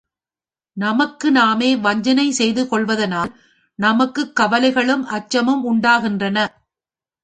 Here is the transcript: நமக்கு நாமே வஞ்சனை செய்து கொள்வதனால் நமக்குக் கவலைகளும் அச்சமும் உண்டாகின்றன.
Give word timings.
நமக்கு 0.77 1.31
நாமே 1.31 1.75
வஞ்சனை 1.77 2.31
செய்து 2.31 2.63
கொள்வதனால் 2.67 3.31
நமக்குக் 3.79 4.35
கவலைகளும் 4.35 5.05
அச்சமும் 5.09 5.63
உண்டாகின்றன. 5.65 6.37